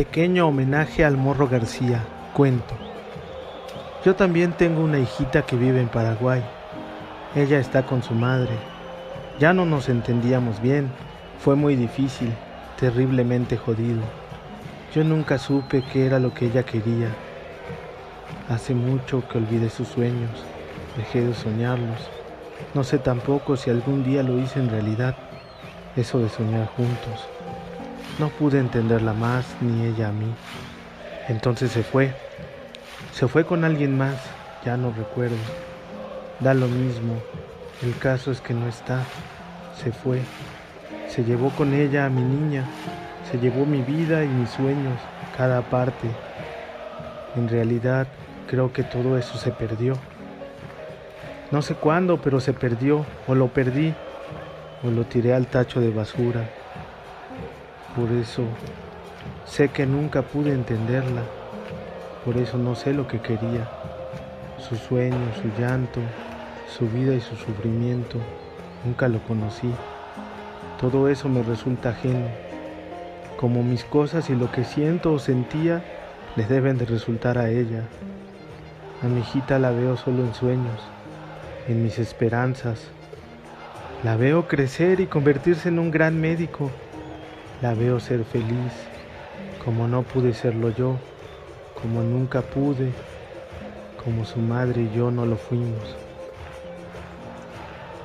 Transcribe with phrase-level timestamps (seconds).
[0.00, 2.74] Pequeño homenaje al Morro García, cuento.
[4.02, 6.42] Yo también tengo una hijita que vive en Paraguay.
[7.34, 8.52] Ella está con su madre.
[9.38, 10.90] Ya no nos entendíamos bien.
[11.38, 12.32] Fue muy difícil,
[12.78, 14.00] terriblemente jodido.
[14.94, 17.08] Yo nunca supe qué era lo que ella quería.
[18.48, 20.30] Hace mucho que olvidé sus sueños.
[20.96, 22.08] Dejé de soñarlos.
[22.72, 25.14] No sé tampoco si algún día lo hice en realidad.
[25.94, 27.28] Eso de soñar juntos.
[28.18, 30.32] No pude entenderla más, ni ella a mí.
[31.28, 32.12] Entonces se fue.
[33.12, 34.16] Se fue con alguien más,
[34.64, 35.36] ya no recuerdo.
[36.40, 37.14] Da lo mismo.
[37.82, 39.04] El caso es que no está.
[39.82, 40.20] Se fue.
[41.08, 42.64] Se llevó con ella a mi niña.
[43.30, 44.98] Se llevó mi vida y mis sueños,
[45.36, 46.08] cada parte.
[47.36, 48.06] En realidad,
[48.48, 49.94] creo que todo eso se perdió.
[51.50, 53.06] No sé cuándo, pero se perdió.
[53.26, 53.94] O lo perdí.
[54.82, 56.48] O lo tiré al tacho de basura.
[57.96, 58.44] Por eso
[59.46, 61.22] sé que nunca pude entenderla.
[62.24, 63.68] Por eso no sé lo que quería.
[64.58, 66.00] Su sueño, su llanto,
[66.68, 68.18] su vida y su sufrimiento.
[68.84, 69.72] Nunca lo conocí.
[70.80, 72.28] Todo eso me resulta ajeno.
[73.36, 75.82] Como mis cosas y lo que siento o sentía
[76.36, 77.82] le deben de resultar a ella.
[79.02, 80.80] A mi hijita la veo solo en sueños,
[81.66, 82.86] en mis esperanzas.
[84.04, 86.70] La veo crecer y convertirse en un gran médico
[87.62, 88.72] la veo ser feliz,
[89.64, 90.96] como no pude serlo yo,
[91.80, 92.90] como nunca pude,
[94.02, 95.96] como su madre y yo no lo fuimos.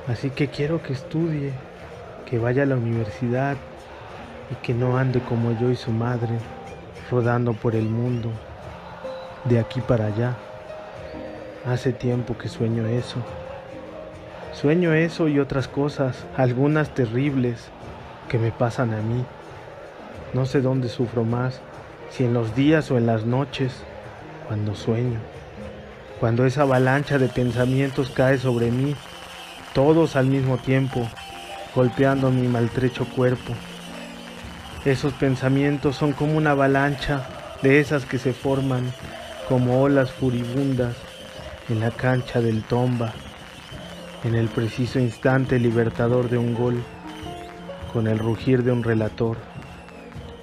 [0.08, 1.54] Así que quiero que estudie,
[2.26, 3.56] que vaya a la universidad
[4.52, 6.38] y que no ande como yo y su madre,
[7.10, 8.30] rodando por el mundo,
[9.46, 10.36] de aquí para allá.
[11.66, 13.18] Hace tiempo que sueño eso.
[14.54, 17.70] Sueño eso y otras cosas, algunas terribles,
[18.30, 19.24] que me pasan a mí.
[20.34, 21.62] No sé dónde sufro más,
[22.10, 23.84] si en los días o en las noches,
[24.48, 25.20] cuando sueño,
[26.20, 28.96] cuando esa avalancha de pensamientos cae sobre mí,
[29.74, 31.08] todos al mismo tiempo,
[31.76, 33.54] golpeando mi maltrecho cuerpo.
[34.86, 37.28] Esos pensamientos son como una avalancha
[37.62, 38.94] de esas que se forman
[39.50, 40.96] como olas furibundas
[41.70, 43.14] en la cancha del tomba,
[44.24, 46.84] en el preciso instante libertador de un gol,
[47.92, 49.38] con el rugir de un relator.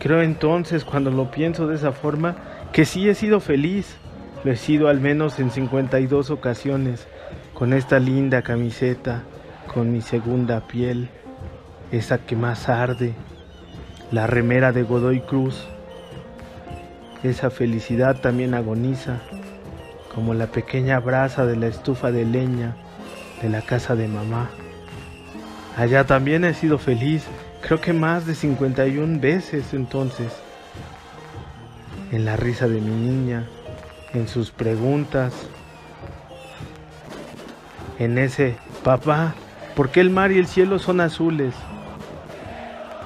[0.02, 2.34] Creo entonces, cuando lo pienso de esa forma,
[2.72, 3.98] que sí he sido feliz.
[4.42, 7.06] Lo he sido al menos en 52 ocasiones,
[7.54, 9.22] con esta linda camiseta,
[9.72, 11.08] con mi segunda piel,
[11.92, 13.14] esa que más arde,
[14.10, 15.68] la remera de Godoy Cruz.
[17.22, 19.20] Esa felicidad también agoniza,
[20.12, 22.74] como la pequeña brasa de la estufa de leña
[23.40, 24.50] de la casa de mamá.
[25.76, 27.24] Allá también he sido feliz
[27.62, 30.32] creo que más de 51 veces entonces,
[32.10, 33.48] en la risa de mi niña,
[34.12, 35.32] en sus preguntas,
[37.98, 39.34] en ese, papá,
[39.74, 41.54] ¿por qué el mar y el cielo son azules?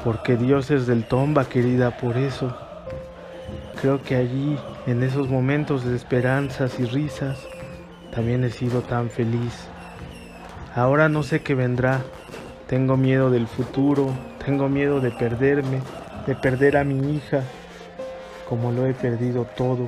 [0.03, 2.56] Porque Dios es del tomba, querida, por eso.
[3.81, 7.38] Creo que allí, en esos momentos de esperanzas y risas,
[8.15, 9.69] también he sido tan feliz.
[10.75, 12.03] Ahora no sé qué vendrá,
[12.66, 14.09] tengo miedo del futuro,
[14.44, 15.81] tengo miedo de perderme,
[16.27, 17.43] de perder a mi hija,
[18.49, 19.87] como lo he perdido todo,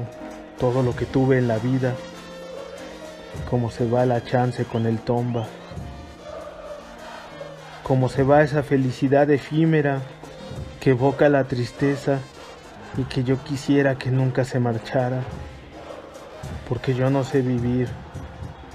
[0.59, 1.95] todo lo que tuve en la vida,
[3.51, 5.47] como se va la chance con el tomba,
[7.83, 10.01] como se va esa felicidad efímera
[10.79, 12.21] que evoca la tristeza
[12.97, 15.23] y que yo quisiera que nunca se marchara,
[16.69, 17.89] porque yo no sé vivir,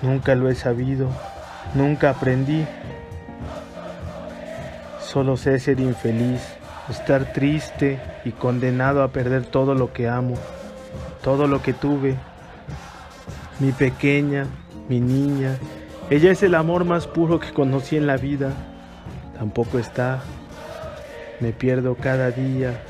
[0.02, 1.08] nunca lo he sabido,
[1.74, 2.66] nunca aprendí
[5.14, 6.42] Solo sé ser infeliz,
[6.90, 10.34] estar triste y condenado a perder todo lo que amo,
[11.22, 12.16] todo lo que tuve.
[13.60, 14.48] Mi pequeña,
[14.90, 15.60] mi niña,
[16.10, 18.54] ella es el amor más puro que conocí en la vida.
[19.38, 20.24] Tampoco está.
[21.40, 22.82] Me pierdo cada día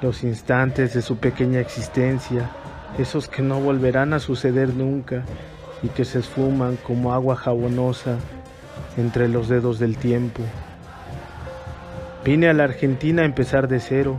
[0.00, 2.48] los instantes de su pequeña existencia,
[2.96, 5.24] esos que no volverán a suceder nunca
[5.82, 8.16] y que se esfuman como agua jabonosa
[8.96, 10.42] entre los dedos del tiempo.
[12.24, 14.16] Vine a la Argentina a empezar de cero.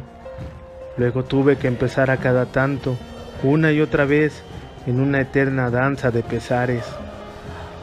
[0.96, 2.96] Luego tuve que empezar a cada tanto,
[3.42, 4.44] una y otra vez,
[4.86, 6.86] en una eterna danza de pesares.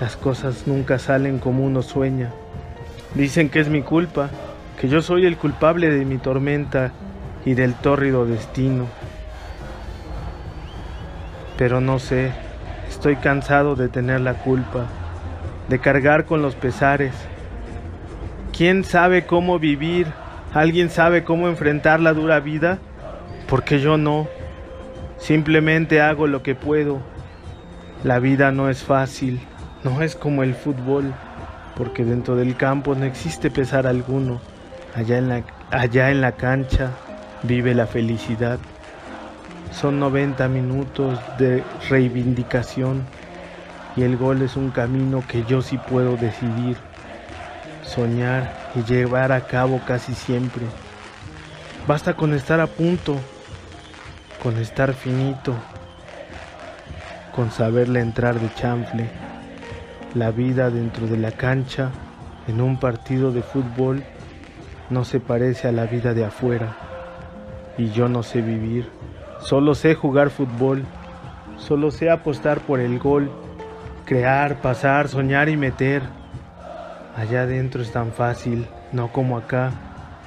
[0.00, 2.30] Las cosas nunca salen como uno sueña.
[3.16, 4.30] Dicen que es mi culpa,
[4.80, 6.92] que yo soy el culpable de mi tormenta
[7.44, 8.86] y del tórrido destino.
[11.58, 12.30] Pero no sé,
[12.88, 14.86] estoy cansado de tener la culpa,
[15.68, 17.12] de cargar con los pesares
[18.62, 20.06] ¿Quién sabe cómo vivir?
[20.54, 22.78] ¿Alguien sabe cómo enfrentar la dura vida?
[23.48, 24.28] porque yo no.
[25.18, 27.00] Simplemente hago lo que puedo.
[28.04, 29.40] La vida no es fácil,
[29.82, 31.12] no es como el fútbol,
[31.74, 34.40] porque dentro del campo no existe pesar alguno.
[34.94, 35.42] Allá en la,
[35.72, 36.92] allá en la cancha
[37.42, 38.60] vive la felicidad.
[39.72, 43.02] Son 90 minutos de reivindicación
[43.96, 46.76] y el gol es un camino que yo sí puedo decidir,
[47.82, 50.64] soñar y llevar a cabo casi siempre.
[51.86, 53.16] Basta con estar a punto,
[54.42, 55.54] con estar finito,
[57.34, 59.08] con saberle entrar de chanfle.
[60.14, 61.90] La vida dentro de la cancha,
[62.46, 64.04] en un partido de fútbol,
[64.90, 66.76] no se parece a la vida de afuera.
[67.78, 68.90] Y yo no sé vivir,
[69.40, 70.84] solo sé jugar fútbol,
[71.56, 73.30] solo sé apostar por el gol,
[74.04, 76.02] crear, pasar, soñar y meter.
[77.16, 79.72] Allá adentro es tan fácil, no como acá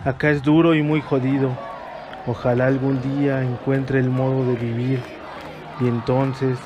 [0.06, 1.50] Acá es duro y muy jodido.
[2.28, 5.00] Ojalá algún día encuentre el modo de vivir
[5.82, 6.60] y entonces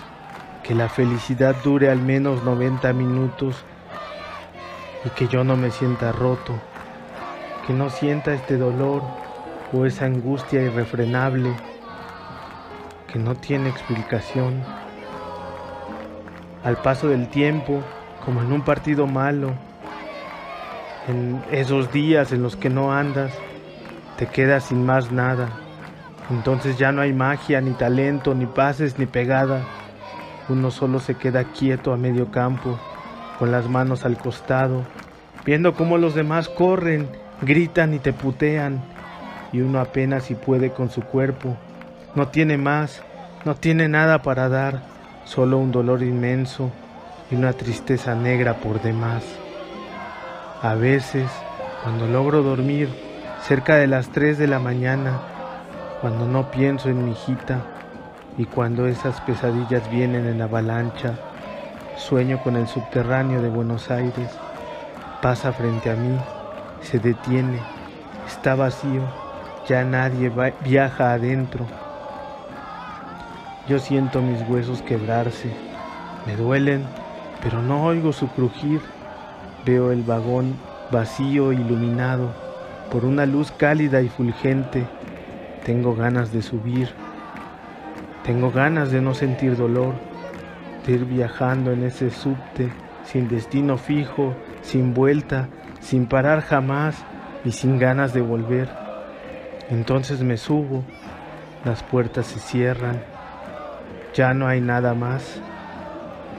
[0.62, 3.64] que la felicidad dure al menos 90 minutos
[5.06, 6.54] y que yo no me sienta roto,
[7.66, 9.04] que no sienta este dolor
[9.72, 11.54] o esa angustia irrefrenable
[13.08, 14.62] que no tiene explicación.
[16.66, 17.82] Al paso del tiempo,
[18.26, 19.54] como en un partido malo,
[21.10, 23.32] en esos días en los que no andas,
[24.18, 25.50] te quedas sin más nada.
[26.30, 29.64] Entonces ya no hay magia, ni talento, ni pases, ni pegada.
[30.50, 32.80] Uno solo se queda quieto a medio campo,
[33.40, 34.84] con las manos al costado,
[35.46, 37.10] viendo cómo los demás corren,
[37.42, 38.80] gritan y te putean,
[39.52, 41.58] y uno apenas si puede con su cuerpo.
[42.14, 43.02] No tiene más,
[43.46, 44.82] no tiene nada para dar,
[45.26, 46.70] solo un dolor inmenso
[47.32, 49.24] y una tristeza negra por demás.
[50.62, 51.32] A veces,
[51.84, 52.90] cuando logro dormir
[53.48, 55.18] cerca de las 3 de la mañana,
[56.02, 57.62] cuando no pienso en mi hijita
[58.38, 61.14] y cuando esas pesadillas vienen en avalancha,
[61.96, 64.30] sueño con el subterráneo de Buenos Aires,
[65.22, 66.18] pasa frente a mí,
[66.82, 67.62] se detiene,
[68.28, 69.04] está vacío,
[69.66, 70.30] ya nadie
[70.66, 71.66] viaja adentro.
[73.70, 75.54] Yo siento mis huesos quebrarse,
[76.28, 76.86] me duelen,
[77.42, 78.82] pero no oigo su crujir
[79.70, 80.56] Veo el vagón
[80.90, 82.34] vacío, iluminado
[82.92, 84.88] por una luz cálida y fulgente.
[85.64, 86.90] Tengo ganas de subir.
[88.24, 89.94] Tengo ganas de no sentir dolor,
[90.88, 92.72] de ir viajando en ese subte
[93.04, 94.34] sin destino fijo,
[94.64, 95.50] sin vuelta,
[95.82, 97.06] sin parar jamás
[97.46, 98.70] y sin ganas de volver.
[99.70, 100.84] Entonces me subo,
[101.64, 103.04] las puertas se cierran,
[104.16, 105.40] ya no hay nada más,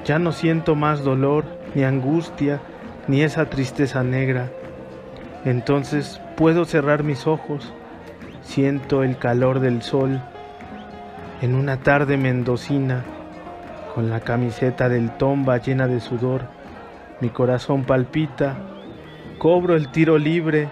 [0.04, 1.44] ya no siento más dolor
[1.76, 2.60] ni angustia
[3.08, 4.50] ni esa tristeza negra.
[5.44, 7.72] Entonces puedo cerrar mis ojos,
[8.42, 10.20] siento el calor del sol
[11.40, 13.02] en una tarde mendocina,
[13.94, 16.42] con la camiseta del tomba llena de sudor,
[17.20, 18.56] mi corazón palpita,
[19.38, 20.68] cobro el tiro libre,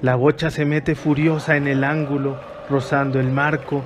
[0.00, 2.40] la bocha se mete furiosa en el ángulo,
[2.70, 3.84] rozando el marco,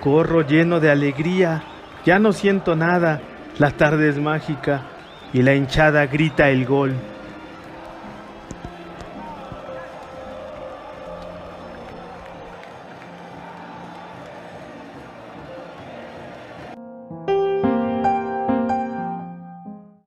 [0.00, 1.62] corro lleno de alegría,
[2.04, 3.20] ya no siento nada,
[3.58, 4.82] la tarde es mágica,
[5.32, 7.17] y la hinchada grita el gol.